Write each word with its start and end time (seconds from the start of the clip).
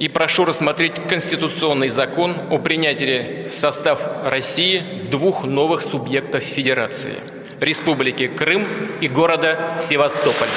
и 0.00 0.08
прошу 0.08 0.44
рассмотреть 0.44 0.94
конституционный 1.08 1.88
закон 1.88 2.34
о 2.50 2.58
принятии 2.58 3.48
в 3.48 3.54
состав 3.54 4.00
России 4.24 5.08
двух 5.10 5.44
новых 5.44 5.82
субъектов 5.82 6.42
Федерации – 6.42 7.60
Республики 7.60 8.28
Крым 8.28 8.66
и 9.00 9.08
города 9.08 9.78
Севастополь. 9.80 10.48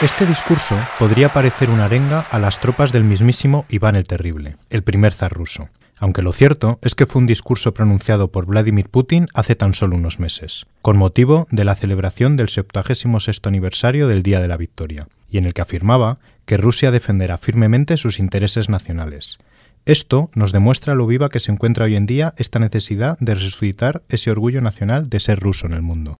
Este 0.00 0.24
discurso 0.24 0.74
podría 0.98 1.28
parecer 1.28 1.68
una 1.68 1.84
arenga 1.84 2.24
a 2.30 2.38
las 2.38 2.60
tropas 2.60 2.92
del 2.92 3.04
mismísimo 3.04 3.66
Iván 3.68 3.96
el 3.96 4.06
Terrible, 4.06 4.56
el 4.70 4.82
primer 4.82 5.12
zar 5.12 5.32
ruso 5.32 5.68
aunque 5.98 6.22
lo 6.22 6.32
cierto 6.32 6.78
es 6.82 6.94
que 6.94 7.06
fue 7.06 7.20
un 7.20 7.26
discurso 7.26 7.72
pronunciado 7.72 8.28
por 8.28 8.46
Vladimir 8.46 8.88
Putin 8.88 9.28
hace 9.34 9.54
tan 9.54 9.74
solo 9.74 9.96
unos 9.96 10.20
meses, 10.20 10.66
con 10.82 10.96
motivo 10.96 11.46
de 11.50 11.64
la 11.64 11.74
celebración 11.74 12.36
del 12.36 12.48
76 12.48 13.40
aniversario 13.44 14.06
del 14.06 14.22
Día 14.22 14.40
de 14.40 14.48
la 14.48 14.56
Victoria, 14.56 15.08
y 15.30 15.38
en 15.38 15.44
el 15.44 15.54
que 15.54 15.62
afirmaba 15.62 16.18
que 16.45 16.57
Rusia 16.57 16.91
defenderá 16.91 17.37
firmemente 17.37 17.97
sus 17.97 18.19
intereses 18.19 18.69
nacionales. 18.69 19.37
Esto 19.85 20.29
nos 20.35 20.51
demuestra 20.51 20.93
lo 20.93 21.07
viva 21.07 21.29
que 21.29 21.39
se 21.39 21.51
encuentra 21.51 21.85
hoy 21.85 21.95
en 21.95 22.05
día 22.05 22.33
esta 22.37 22.59
necesidad 22.59 23.17
de 23.19 23.35
resucitar 23.35 24.03
ese 24.09 24.29
orgullo 24.29 24.61
nacional 24.61 25.09
de 25.09 25.19
ser 25.19 25.39
ruso 25.39 25.65
en 25.65 25.73
el 25.73 25.81
mundo. 25.81 26.17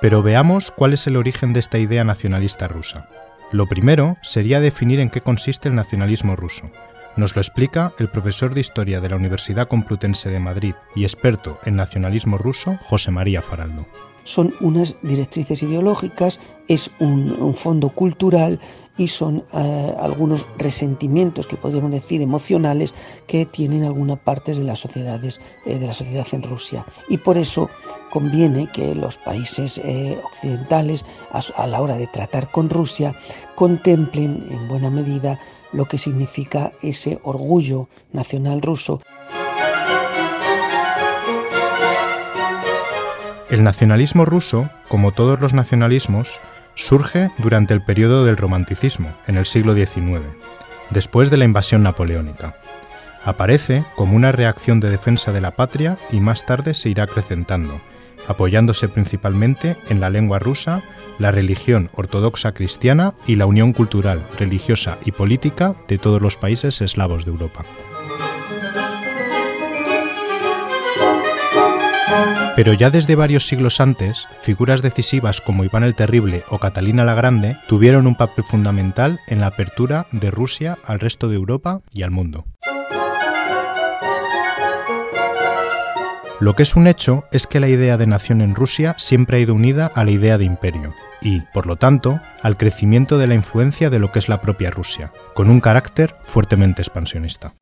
Pero 0.00 0.22
veamos 0.22 0.70
cuál 0.70 0.94
es 0.94 1.06
el 1.06 1.16
origen 1.16 1.52
de 1.52 1.60
esta 1.60 1.78
idea 1.78 2.04
nacionalista 2.04 2.68
rusa. 2.68 3.08
Lo 3.52 3.66
primero 3.66 4.16
sería 4.22 4.60
definir 4.60 5.00
en 5.00 5.10
qué 5.10 5.20
consiste 5.20 5.68
el 5.68 5.74
nacionalismo 5.74 6.36
ruso. 6.36 6.70
Nos 7.16 7.34
lo 7.34 7.40
explica 7.42 7.92
el 7.98 8.08
profesor 8.08 8.54
de 8.54 8.60
Historia 8.60 9.00
de 9.00 9.10
la 9.10 9.16
Universidad 9.16 9.68
Complutense 9.68 10.30
de 10.30 10.38
Madrid 10.38 10.74
y 10.94 11.02
experto 11.02 11.58
en 11.64 11.76
nacionalismo 11.76 12.38
ruso, 12.38 12.78
José 12.86 13.10
María 13.10 13.42
Faraldo. 13.42 13.86
Son 14.24 14.54
unas 14.60 14.96
directrices 15.02 15.62
ideológicas, 15.62 16.38
es 16.68 16.90
un, 17.00 17.54
fondo 17.54 17.88
cultural 17.88 18.60
y 18.96 19.08
son 19.08 19.44
eh, 19.52 19.94
algunos 19.98 20.46
resentimientos 20.56 21.46
que 21.46 21.56
podríamos 21.56 21.90
decir 21.90 22.22
emocionales 22.22 22.94
que 23.26 23.44
tienen 23.44 23.82
algunas 23.82 24.20
partes 24.20 24.58
de 24.58 24.64
las 24.64 24.78
sociedades 24.78 25.40
eh, 25.66 25.78
de 25.78 25.86
la 25.86 25.92
sociedad 25.92 26.26
en 26.32 26.42
Rusia. 26.42 26.86
Y 27.08 27.18
por 27.18 27.38
eso 27.38 27.70
conviene 28.10 28.66
que 28.66 28.94
los 28.94 29.18
países 29.18 29.78
eh, 29.78 30.20
occidentales 30.24 31.06
a 31.56 31.66
la 31.66 31.80
hora 31.80 31.96
de 31.96 32.06
tratar 32.06 32.50
con 32.50 32.68
Rusia 32.68 33.14
contemplen 33.54 34.46
en 34.50 34.68
buena 34.68 34.90
medida 34.90 35.40
lo 35.72 35.86
que 35.86 35.98
significa 35.98 36.72
ese 36.82 37.20
orgullo 37.22 37.88
nacional 38.12 38.60
ruso 38.60 39.00
El 43.50 43.64
nacionalismo 43.64 44.24
ruso, 44.24 44.70
como 44.88 45.10
todos 45.10 45.40
los 45.40 45.54
nacionalismos, 45.54 46.40
surge 46.76 47.32
durante 47.38 47.74
el 47.74 47.82
periodo 47.82 48.24
del 48.24 48.36
romanticismo, 48.36 49.12
en 49.26 49.34
el 49.34 49.44
siglo 49.44 49.74
XIX, 49.74 50.22
después 50.90 51.30
de 51.30 51.36
la 51.36 51.46
invasión 51.46 51.82
napoleónica. 51.82 52.54
Aparece 53.24 53.84
como 53.96 54.14
una 54.14 54.30
reacción 54.30 54.78
de 54.78 54.88
defensa 54.88 55.32
de 55.32 55.40
la 55.40 55.56
patria 55.56 55.98
y 56.12 56.20
más 56.20 56.46
tarde 56.46 56.74
se 56.74 56.90
irá 56.90 57.02
acrecentando, 57.02 57.80
apoyándose 58.30 58.88
principalmente 58.88 59.76
en 59.88 59.98
la 60.00 60.08
lengua 60.08 60.38
rusa, 60.38 60.82
la 61.18 61.32
religión 61.32 61.90
ortodoxa 61.94 62.52
cristiana 62.52 63.12
y 63.26 63.34
la 63.34 63.46
unión 63.46 63.72
cultural, 63.72 64.24
religiosa 64.38 64.98
y 65.04 65.10
política 65.10 65.74
de 65.88 65.98
todos 65.98 66.22
los 66.22 66.36
países 66.36 66.80
eslavos 66.80 67.24
de 67.24 67.32
Europa. 67.32 67.64
Pero 72.54 72.72
ya 72.72 72.90
desde 72.90 73.16
varios 73.16 73.46
siglos 73.46 73.80
antes, 73.80 74.28
figuras 74.40 74.82
decisivas 74.82 75.40
como 75.40 75.64
Iván 75.64 75.82
el 75.82 75.94
Terrible 75.94 76.44
o 76.50 76.58
Catalina 76.58 77.04
la 77.04 77.14
Grande 77.14 77.56
tuvieron 77.66 78.06
un 78.06 78.14
papel 78.14 78.44
fundamental 78.44 79.20
en 79.28 79.40
la 79.40 79.46
apertura 79.46 80.06
de 80.12 80.30
Rusia 80.30 80.78
al 80.84 81.00
resto 81.00 81.28
de 81.28 81.36
Europa 81.36 81.80
y 81.92 82.02
al 82.02 82.10
mundo. 82.10 82.44
Lo 86.40 86.56
que 86.56 86.62
es 86.62 86.74
un 86.74 86.86
hecho 86.86 87.24
es 87.32 87.46
que 87.46 87.60
la 87.60 87.68
idea 87.68 87.98
de 87.98 88.06
nación 88.06 88.40
en 88.40 88.54
Rusia 88.54 88.94
siempre 88.96 89.36
ha 89.36 89.40
ido 89.40 89.54
unida 89.54 89.92
a 89.94 90.04
la 90.04 90.10
idea 90.10 90.38
de 90.38 90.46
imperio 90.46 90.94
y, 91.20 91.42
por 91.52 91.66
lo 91.66 91.76
tanto, 91.76 92.18
al 92.42 92.56
crecimiento 92.56 93.18
de 93.18 93.26
la 93.26 93.34
influencia 93.34 93.90
de 93.90 93.98
lo 93.98 94.10
que 94.10 94.20
es 94.20 94.30
la 94.30 94.40
propia 94.40 94.70
Rusia, 94.70 95.12
con 95.34 95.50
un 95.50 95.60
carácter 95.60 96.14
fuertemente 96.22 96.80
expansionista. 96.80 97.52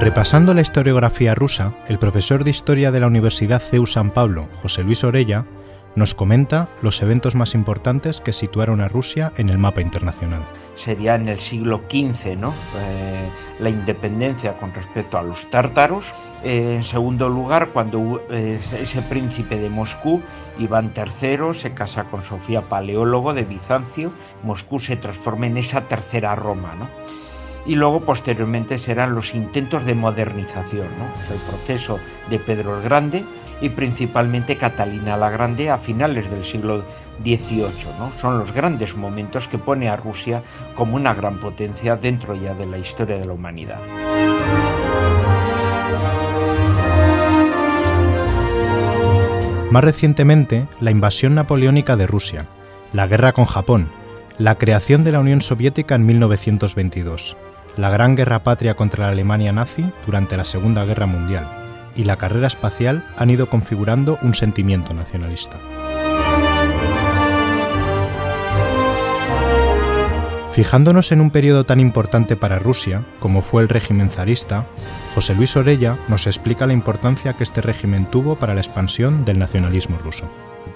Repasando 0.00 0.54
la 0.54 0.60
historiografía 0.60 1.34
rusa, 1.34 1.74
el 1.86 1.98
profesor 1.98 2.42
de 2.42 2.50
Historia 2.50 2.90
de 2.90 2.98
la 2.98 3.06
Universidad 3.06 3.60
CEU 3.60 3.86
San 3.86 4.10
Pablo, 4.10 4.48
José 4.62 4.82
Luis 4.82 5.04
Orella, 5.04 5.44
nos 5.98 6.14
comenta 6.14 6.68
los 6.80 7.02
eventos 7.02 7.34
más 7.34 7.54
importantes 7.54 8.20
que 8.20 8.32
situaron 8.32 8.80
a 8.80 8.88
Rusia 8.88 9.32
en 9.36 9.50
el 9.50 9.58
mapa 9.58 9.80
internacional. 9.80 10.40
Sería 10.76 11.16
en 11.16 11.28
el 11.28 11.40
siglo 11.40 11.82
XV, 11.90 12.36
¿no? 12.38 12.54
Eh, 12.76 13.28
la 13.58 13.68
independencia 13.68 14.56
con 14.58 14.72
respecto 14.72 15.18
a 15.18 15.22
los 15.22 15.50
tártaros. 15.50 16.04
Eh, 16.44 16.74
en 16.76 16.84
segundo 16.84 17.28
lugar, 17.28 17.70
cuando 17.72 18.22
ese 18.30 19.02
príncipe 19.02 19.58
de 19.58 19.68
Moscú, 19.68 20.22
Iván 20.58 20.92
III, 20.96 21.52
se 21.52 21.74
casa 21.74 22.04
con 22.04 22.24
Sofía 22.24 22.62
Paleólogo 22.62 23.34
de 23.34 23.42
Bizancio, 23.42 24.12
Moscú 24.44 24.78
se 24.78 24.96
transforma 24.96 25.46
en 25.46 25.56
esa 25.56 25.82
tercera 25.82 26.34
Roma, 26.36 26.74
¿no? 26.78 26.86
y 27.66 27.74
luego 27.74 28.00
posteriormente 28.00 28.78
serán 28.78 29.14
los 29.14 29.34
intentos 29.34 29.84
de 29.84 29.94
modernización, 29.94 30.86
el 31.30 31.38
proceso 31.50 31.98
de 32.30 32.38
Pedro 32.38 32.78
el 32.78 32.82
Grande 32.82 33.24
y 33.60 33.68
principalmente 33.70 34.56
Catalina 34.56 35.16
la 35.16 35.30
Grande 35.30 35.70
a 35.70 35.78
finales 35.78 36.30
del 36.30 36.44
siglo 36.44 36.84
XVIII. 37.22 37.66
¿no? 37.98 38.12
Son 38.20 38.38
los 38.38 38.52
grandes 38.52 38.96
momentos 38.96 39.48
que 39.48 39.58
pone 39.58 39.88
a 39.88 39.96
Rusia 39.96 40.42
como 40.74 40.96
una 40.96 41.14
gran 41.14 41.38
potencia 41.38 41.96
dentro 41.96 42.34
ya 42.34 42.54
de 42.54 42.66
la 42.66 42.78
historia 42.78 43.18
de 43.18 43.26
la 43.26 43.32
humanidad. 43.32 43.80
Más 49.70 49.84
recientemente, 49.84 50.66
la 50.80 50.90
invasión 50.90 51.34
napoleónica 51.34 51.96
de 51.96 52.06
Rusia, 52.06 52.46
la 52.94 53.06
guerra 53.06 53.32
con 53.32 53.44
Japón, 53.44 53.88
la 54.38 54.54
creación 54.54 55.04
de 55.04 55.12
la 55.12 55.20
Unión 55.20 55.42
Soviética 55.42 55.94
en 55.94 56.06
1922, 56.06 57.36
la 57.76 57.90
Gran 57.90 58.16
Guerra 58.16 58.38
Patria 58.38 58.74
contra 58.74 59.06
la 59.06 59.12
Alemania 59.12 59.52
nazi 59.52 59.84
durante 60.06 60.38
la 60.38 60.46
Segunda 60.46 60.86
Guerra 60.86 61.06
Mundial 61.06 61.57
y 61.98 62.04
la 62.04 62.16
carrera 62.16 62.46
espacial 62.46 63.04
han 63.18 63.28
ido 63.28 63.50
configurando 63.50 64.18
un 64.22 64.34
sentimiento 64.34 64.94
nacionalista. 64.94 65.58
Fijándonos 70.52 71.12
en 71.12 71.20
un 71.20 71.30
periodo 71.30 71.64
tan 71.64 71.78
importante 71.78 72.36
para 72.36 72.58
Rusia 72.58 73.04
como 73.20 73.42
fue 73.42 73.62
el 73.62 73.68
régimen 73.68 74.10
zarista, 74.10 74.64
José 75.14 75.34
Luis 75.34 75.56
Orella 75.56 75.96
nos 76.08 76.26
explica 76.26 76.66
la 76.66 76.72
importancia 76.72 77.34
que 77.34 77.44
este 77.44 77.60
régimen 77.60 78.06
tuvo 78.06 78.36
para 78.36 78.54
la 78.54 78.60
expansión 78.60 79.24
del 79.24 79.38
nacionalismo 79.38 79.98
ruso 79.98 80.28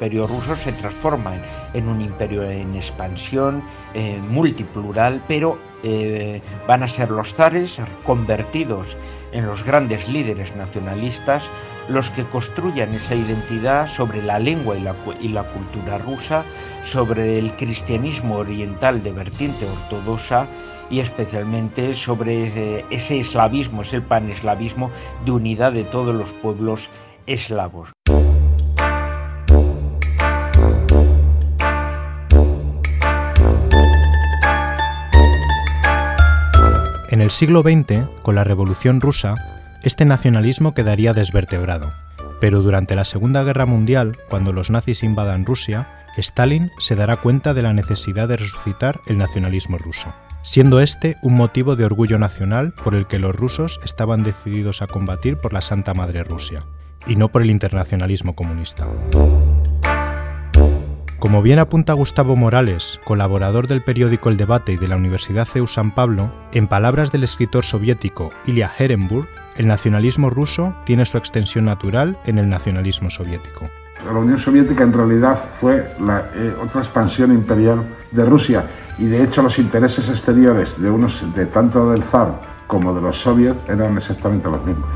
imperio 0.03 0.27
ruso 0.27 0.57
se 0.57 0.73
transforma 0.73 1.33
en, 1.75 1.87
un 1.87 2.01
imperio 2.01 2.43
en 2.43 2.75
expansión, 2.75 3.63
eh, 3.95 4.19
multiplural, 4.31 5.23
pero 5.29 5.59
eh, 5.85 6.41
van 6.67 6.83
a 6.83 6.89
ser 6.89 7.11
los 7.11 7.33
zares 7.35 7.79
convertidos 8.05 8.97
en 9.33 9.47
los 9.47 9.65
grandes 9.65 10.09
líderes 10.09 10.55
nacionalistas 10.57 11.43
los 11.89 12.11
que 12.11 12.25
construyan 12.25 12.95
esa 12.95 13.15
identidad 13.15 13.89
sobre 13.89 14.23
la 14.23 14.39
lengua 14.39 14.77
y 14.77 15.29
la, 15.29 15.43
cultura 15.43 15.99
rusa, 15.99 16.45
sobre 16.87 17.39
el 17.39 17.53
cristianismo 17.57 18.37
oriental 18.37 19.03
de 19.03 19.13
vertiente 19.13 19.67
ortodoxa 19.67 20.47
y 20.91 21.01
especialmente 21.01 21.95
sobre 21.95 22.47
ese, 22.47 22.85
ese 22.91 23.21
eslavismo, 23.21 23.83
ese 23.83 24.01
paneslavismo 24.01 24.91
de 25.25 25.33
unidad 25.33 25.73
de 25.73 25.85
todos 25.85 26.15
los 26.15 26.29
pueblos 26.29 26.89
eslavos. 27.27 27.92
El 37.23 37.31
siglo 37.31 37.63
XX, 37.63 38.09
con 38.23 38.35
la 38.35 38.43
Revolución 38.43 39.01
rusa, 39.01 39.37
este 39.85 40.05
nacionalismo 40.05 40.75
quedaría 40.75 41.15
desvertebrado, 41.15 41.93
pero 42.41 42.63
durante 42.63 42.97
la 42.97 43.05
Segunda 43.05 43.45
Guerra 43.45 43.65
Mundial, 43.65 44.19
cuando 44.29 44.53
los 44.53 44.71
nazis 44.71 45.05
invadan 45.05 45.47
Rusia, 45.47 45.87
Stalin 46.17 46.73
se 46.79 46.97
dará 46.97 47.17
cuenta 47.17 47.55
de 47.55 47.63
la 47.63 47.73
necesidad 47.73 48.27
de 48.27 48.39
resucitar 48.39 48.99
el 49.07 49.19
nacionalismo 49.19 49.79
ruso, 49.79 50.13
siendo 50.43 50.81
este 50.81 51.17
un 51.23 51.35
motivo 51.35 51.77
de 51.77 51.85
orgullo 51.85 52.19
nacional 52.19 52.75
por 52.83 52.97
el 52.97 53.07
que 53.07 53.21
los 53.21 53.37
rusos 53.37 53.79
estaban 53.85 54.25
decididos 54.25 54.83
a 54.83 54.89
combatir 54.89 55.37
por 55.37 55.53
la 55.53 55.61
Santa 55.61 55.95
Madre 55.95 56.25
Rusia, 56.25 56.65
y 57.07 57.15
no 57.15 57.29
por 57.29 57.43
el 57.43 57.53
internacionalismo 57.53 58.35
comunista. 58.35 58.89
Como 61.23 61.41
bien 61.41 61.61
apunta 61.61 61.93
Gustavo 61.93 62.35
Morales, 62.35 63.01
colaborador 63.05 63.69
del 63.69 63.81
periódico 63.81 64.29
El 64.29 64.37
Debate 64.37 64.73
y 64.73 64.77
de 64.77 64.89
la 64.89 64.97
Universidad 64.97 65.47
CEU 65.47 65.69
San 65.69 65.93
Pablo, 65.93 66.33
en 66.51 66.67
palabras 66.67 67.13
del 67.13 67.23
escritor 67.23 67.65
soviético 67.65 68.31
Ilya 68.45 68.73
Herenburg, 68.77 69.29
el 69.57 69.69
nacionalismo 69.69 70.31
ruso 70.31 70.75
tiene 70.85 71.07
su 71.07 71.19
extensión 71.19 71.67
natural 71.67 72.19
en 72.25 72.39
el 72.39 72.49
nacionalismo 72.49 73.09
soviético. 73.09 73.71
La 74.05 74.19
Unión 74.19 74.37
Soviética 74.37 74.83
en 74.83 74.93
realidad 74.93 75.41
fue 75.61 75.95
la 76.01 76.29
eh, 76.35 76.57
otra 76.61 76.81
expansión 76.81 77.31
imperial 77.31 77.85
de 78.11 78.25
Rusia 78.25 78.65
y 78.99 79.05
de 79.05 79.23
hecho 79.23 79.43
los 79.43 79.61
intereses 79.61 80.09
exteriores 80.09 80.83
de, 80.83 80.91
de 81.37 81.47
tanto 81.47 81.89
del 81.93 82.03
zar 82.03 82.41
como 82.67 82.93
de 82.93 83.01
los 83.01 83.17
soviets 83.17 83.61
eran 83.69 83.97
exactamente 83.97 84.51
los 84.51 84.65
mismos. 84.67 84.91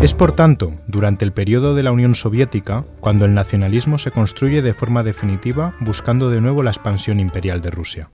Es 0.00 0.14
por 0.14 0.30
tanto, 0.30 0.74
durante 0.86 1.24
el 1.24 1.32
periodo 1.32 1.74
de 1.74 1.82
la 1.82 1.90
Unión 1.90 2.14
Soviética, 2.14 2.84
cuando 3.00 3.24
el 3.24 3.34
nacionalismo 3.34 3.98
se 3.98 4.12
construye 4.12 4.62
de 4.62 4.72
forma 4.72 5.02
definitiva 5.02 5.74
buscando 5.80 6.30
de 6.30 6.40
nuevo 6.40 6.62
la 6.62 6.70
expansión 6.70 7.18
imperial 7.18 7.60
de 7.62 7.70
Rusia. 7.72 8.10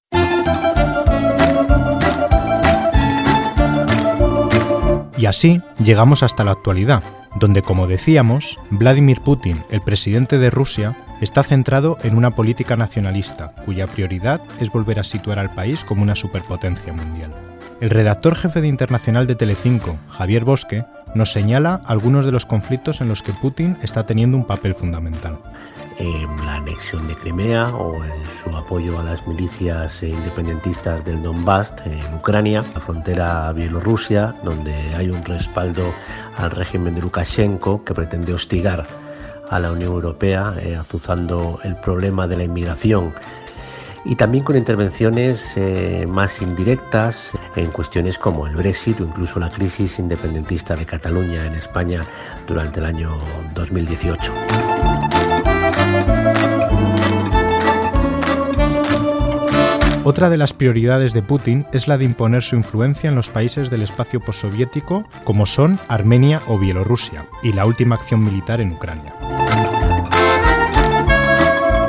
Y 5.19 5.27
así 5.27 5.61
llegamos 5.79 6.23
hasta 6.23 6.43
la 6.43 6.53
actualidad, 6.53 7.03
donde, 7.37 7.61
como 7.61 7.87
decíamos, 7.87 8.59
Vladimir 8.71 9.21
Putin, 9.21 9.63
el 9.71 9.83
presidente 9.83 10.39
de 10.39 10.49
Rusia, 10.49 10.97
está 11.21 11.43
centrado 11.43 11.99
en 12.03 12.17
una 12.17 12.31
política 12.31 12.77
nacionalista, 12.77 13.55
cuya 13.67 13.87
prioridad 13.87 14.41
es 14.59 14.71
volver 14.71 15.01
a 15.01 15.05
situar 15.05 15.39
al 15.39 15.53
país 15.55 15.85
como 15.85 16.03
una 16.03 16.15
superpotencia 16.15 16.95
mundial. 16.95 17.35
El 17.81 17.91
redactor 17.91 18.37
jefe 18.37 18.63
de 18.63 18.69
Internacional 18.69 19.27
de 19.27 19.35
Telecinco, 19.35 19.97
Javier 20.09 20.45
Bosque, 20.45 20.85
nos 21.15 21.33
señala 21.33 21.81
algunos 21.87 22.25
de 22.25 22.33
los 22.33 22.47
conflictos 22.47 23.01
en 23.01 23.09
los 23.09 23.23
que 23.23 23.33
Putin 23.33 23.77
está 23.83 24.07
teniendo 24.07 24.37
un 24.37 24.45
papel 24.45 24.75
fundamental. 24.75 25.39
En 25.99 26.37
la 26.45 26.57
anexión 26.57 27.07
de 27.07 27.15
Crimea 27.15 27.69
o 27.69 28.03
en 28.05 28.13
su 28.43 28.57
apoyo 28.57 28.99
a 28.99 29.05
las 29.05 29.27
milicias 29.29 30.03
independentistas 30.03 31.05
del 31.05 31.23
Donbass 31.23 31.75
en 31.85 32.15
Ucrania, 32.15 32.65
la 32.75 32.81
frontera 32.81 33.53
Bielorrusia, 33.53 34.35
donde 34.43 34.75
hay 34.97 35.09
un 35.09 35.25
respaldo 35.25 35.95
al 36.37 36.51
régimen 36.51 36.97
de 36.97 37.03
Lukashenko 37.03 37.85
que 37.85 37.95
pretende 37.95 38.35
hostigar 38.35 38.85
a 39.51 39.61
la 39.61 39.71
Unión 39.71 39.93
Europea, 39.93 40.55
eh, 40.61 40.75
azuzando 40.75 41.61
el 41.63 41.77
problema 41.77 42.27
de 42.27 42.37
la 42.39 42.45
inmigración 42.45 43.15
y 44.05 44.17
también 44.17 44.45
con 44.45 44.57
intervenciones 44.57 45.57
eh, 45.57 46.07
más 46.09 46.43
indirectas 46.43 47.33
en 47.57 47.71
cuestiones 47.71 48.19
como 48.19 48.47
el 48.47 48.57
Brexit 48.57 49.01
o 49.01 49.05
incluso 49.05 49.39
la 49.39 49.51
crisis 49.51 49.99
independentista 49.99 50.77
de 50.77 50.85
Cataluña 50.85 51.47
en 51.47 51.55
España 51.55 52.05
durante 52.47 52.81
el 52.81 52.87
año 52.87 53.19
2018. 53.55 54.33
Otra 60.07 60.29
de 60.29 60.37
las 60.37 60.53
prioridades 60.53 61.15
de 61.15 61.23
Putin 61.23 61.67
es 61.73 61.89
la 61.89 61.97
de 61.97 62.05
imponer 62.05 62.43
su 62.43 62.57
influencia 62.57 63.09
en 63.09 63.15
los 63.15 63.31
países 63.31 63.71
del 63.71 63.81
espacio 63.81 64.21
postsoviético 64.21 65.05
como 65.25 65.47
son 65.47 65.79
Armenia 65.89 66.43
o 66.47 66.59
Bielorrusia, 66.59 67.25
y 67.43 67.55
la 67.55 67.65
última 67.65 67.95
acción 67.95 68.23
militar 68.23 68.61
en 68.61 68.73
Ucrania. 68.73 69.15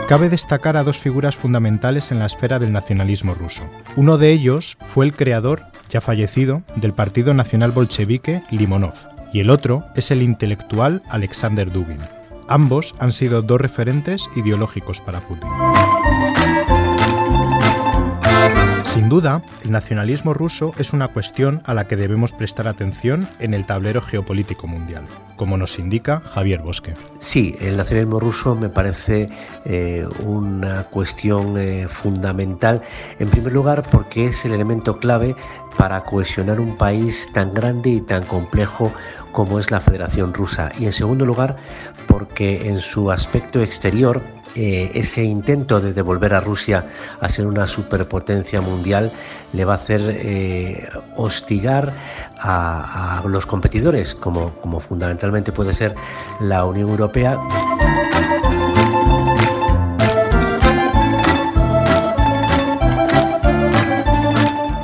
Cabe 0.07 0.29
destacar 0.29 0.77
a 0.77 0.83
dos 0.83 0.99
figuras 0.99 1.35
fundamentales 1.35 2.11
en 2.11 2.19
la 2.19 2.27
esfera 2.27 2.59
del 2.59 2.71
nacionalismo 2.71 3.33
ruso. 3.33 3.63
Uno 3.95 4.19
de 4.19 4.31
ellos 4.31 4.77
fue 4.83 5.03
el 5.03 5.13
creador, 5.13 5.63
ya 5.89 5.99
fallecido, 5.99 6.61
del 6.75 6.93
Partido 6.93 7.33
Nacional 7.33 7.71
Bolchevique, 7.71 8.43
Limonov, 8.51 8.93
y 9.33 9.39
el 9.39 9.49
otro 9.49 9.83
es 9.95 10.11
el 10.11 10.21
intelectual 10.21 11.01
Alexander 11.09 11.71
Dugin. 11.71 11.97
Ambos 12.47 12.93
han 12.99 13.11
sido 13.11 13.41
dos 13.41 13.59
referentes 13.59 14.29
ideológicos 14.35 15.01
para 15.01 15.21
Putin. 15.21 15.49
Sin 18.85 19.09
duda, 19.09 19.41
el 19.63 19.71
nacionalismo 19.71 20.33
ruso 20.33 20.71
es 20.77 20.93
una 20.93 21.09
cuestión 21.09 21.61
a 21.65 21.73
la 21.73 21.85
que 21.85 21.97
debemos 21.97 22.31
prestar 22.31 22.67
atención 22.67 23.27
en 23.39 23.53
el 23.53 23.65
tablero 23.65 24.01
geopolítico 24.01 24.67
mundial, 24.67 25.03
como 25.35 25.57
nos 25.57 25.79
indica 25.79 26.21
Javier 26.21 26.61
Bosque. 26.61 26.93
Sí, 27.19 27.57
el 27.59 27.75
nacionalismo 27.75 28.21
ruso 28.21 28.55
me 28.55 28.69
parece 28.69 29.27
eh, 29.65 30.07
una 30.23 30.85
cuestión 30.85 31.57
eh, 31.57 31.87
fundamental, 31.89 32.81
en 33.19 33.29
primer 33.29 33.51
lugar 33.51 33.83
porque 33.91 34.27
es 34.27 34.45
el 34.45 34.53
elemento 34.53 34.97
clave 34.97 35.35
para 35.77 36.03
cohesionar 36.05 36.61
un 36.61 36.77
país 36.77 37.27
tan 37.33 37.53
grande 37.53 37.89
y 37.89 38.01
tan 38.01 38.23
complejo 38.23 38.93
como 39.33 39.59
es 39.59 39.71
la 39.71 39.81
Federación 39.81 40.33
Rusa. 40.33 40.71
Y 40.79 40.85
en 40.85 40.93
segundo 40.93 41.25
lugar, 41.25 41.57
porque 42.07 42.69
en 42.69 42.79
su 42.79 43.11
aspecto 43.11 43.61
exterior, 43.61 44.21
eh, 44.55 44.91
ese 44.93 45.23
intento 45.23 45.81
de 45.81 45.93
devolver 45.93 46.33
a 46.33 46.39
Rusia 46.39 46.85
a 47.19 47.27
ser 47.27 47.45
una 47.45 47.67
superpotencia 47.67 48.61
mundial 48.61 49.11
le 49.51 49.65
va 49.65 49.73
a 49.73 49.75
hacer 49.75 50.01
eh, 50.05 50.89
hostigar 51.17 51.93
a, 52.39 53.21
los 53.27 53.45
competidores, 53.45 54.15
como, 54.15 54.51
fundamentalmente 54.79 55.51
puede 55.51 55.73
ser 55.73 55.95
la 56.39 56.63
Unión 56.65 56.89
Europea. 56.89 57.37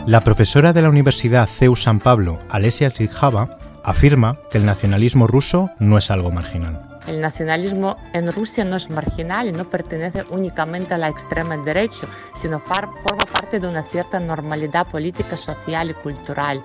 La 0.05 0.21
profesora 0.21 0.73
de 0.73 0.81
la 0.81 0.89
Universidad 0.89 1.47
CEU 1.47 1.75
San 1.77 1.99
Pablo, 1.99 2.39
Alesia 2.49 2.89
Zijava, 2.89 3.57
afirma 3.83 4.37
que 4.51 4.57
el 4.57 4.65
nacionalismo 4.65 5.27
ruso 5.27 5.69
no 5.79 5.97
es 5.97 6.11
algo 6.11 6.31
marginal. 6.31 6.90
El 7.11 7.19
nacionalismo 7.19 7.97
en 8.13 8.31
Rusia 8.31 8.63
no 8.63 8.77
es 8.77 8.89
marginal 8.89 9.49
y 9.49 9.51
no 9.51 9.65
pertenece 9.65 10.23
únicamente 10.29 10.93
a 10.93 10.97
la 10.97 11.09
extrema 11.09 11.57
derecha, 11.57 12.07
sino 12.33 12.57
forma 12.57 12.95
parte 13.33 13.59
de 13.59 13.67
una 13.67 13.83
cierta 13.83 14.17
normalidad 14.17 14.87
política, 14.87 15.35
social 15.35 15.89
y 15.89 15.93
cultural. 15.93 16.63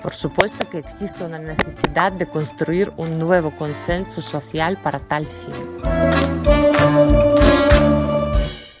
Por 0.00 0.14
supuesto 0.14 0.70
que 0.70 0.78
existe 0.78 1.24
una 1.24 1.40
necesidad 1.40 2.12
de 2.12 2.26
construir 2.26 2.92
un 2.96 3.18
nuevo 3.18 3.50
consenso 3.50 4.22
social 4.22 4.78
para 4.80 5.00
tal 5.00 5.26
fin. 5.26 5.82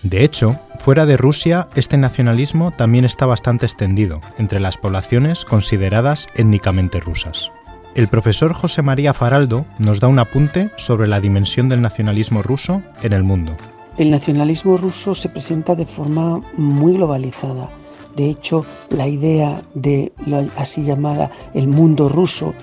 De 0.04 0.22
hecho, 0.22 0.60
fuera 0.78 1.04
de 1.04 1.16
Rusia, 1.16 1.66
este 1.74 1.96
nacionalismo 1.96 2.70
también 2.70 3.04
está 3.04 3.26
bastante 3.26 3.66
extendido 3.66 4.20
entre 4.38 4.60
las 4.60 4.78
poblaciones 4.78 5.44
consideradas 5.44 6.28
étnicamente 6.36 7.00
rusas. 7.00 7.50
El 7.98 8.06
profesor 8.06 8.52
José 8.52 8.82
María 8.82 9.12
Faraldo 9.12 9.66
nos 9.80 9.98
da 9.98 10.06
un 10.06 10.20
apunte 10.20 10.70
sobre 10.76 11.08
la 11.08 11.18
dimensión 11.18 11.68
del 11.68 11.82
nacionalismo 11.82 12.44
ruso 12.44 12.80
en 13.02 13.12
el 13.12 13.24
mundo. 13.24 13.56
El 13.96 14.12
nacionalismo 14.12 14.76
ruso 14.76 15.16
se 15.16 15.28
presenta 15.28 15.74
de 15.74 15.84
forma 15.84 16.40
muy 16.56 16.92
globalizada. 16.92 17.70
De 18.14 18.30
hecho, 18.30 18.64
la 18.90 19.08
idea 19.08 19.64
de 19.74 20.12
la 20.26 20.46
así 20.56 20.84
llamada 20.84 21.32
el 21.54 21.66
mundo 21.66 22.08
ruso, 22.08 22.54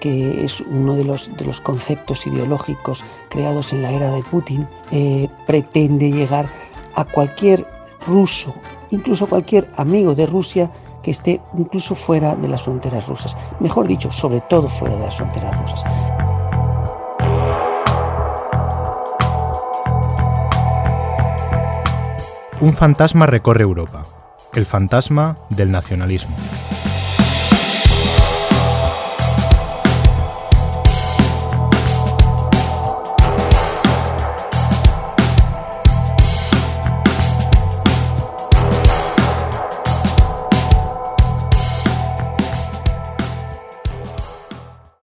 que 0.00 0.42
es 0.42 0.62
uno 0.62 0.94
de 0.94 1.04
los, 1.04 1.36
de 1.36 1.44
los 1.44 1.60
conceptos 1.60 2.26
ideológicos 2.26 3.04
creados 3.28 3.74
en 3.74 3.82
la 3.82 3.92
era 3.92 4.10
de 4.10 4.22
Putin, 4.22 4.66
eh, 4.90 5.28
pretende 5.46 6.10
llegar 6.10 6.48
a 6.94 7.04
cualquier 7.04 7.66
ruso, 8.06 8.54
incluso 8.90 9.26
cualquier 9.26 9.68
amigo 9.76 10.14
de 10.14 10.24
Rusia 10.24 10.70
que 11.02 11.10
esté 11.10 11.40
incluso 11.56 11.94
fuera 11.94 12.36
de 12.36 12.48
las 12.48 12.62
fronteras 12.62 13.06
rusas. 13.06 13.36
Mejor 13.60 13.86
dicho, 13.86 14.10
sobre 14.10 14.40
todo 14.40 14.68
fuera 14.68 14.96
de 14.96 15.04
las 15.04 15.16
fronteras 15.16 15.58
rusas. 15.60 15.84
Un 22.60 22.72
fantasma 22.72 23.26
recorre 23.26 23.62
Europa, 23.62 24.04
el 24.54 24.66
fantasma 24.66 25.36
del 25.48 25.70
nacionalismo. 25.70 26.34